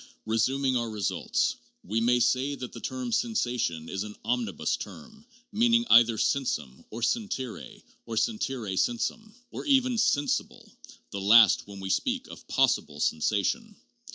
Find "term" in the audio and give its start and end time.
2.81-3.11, 4.75-5.27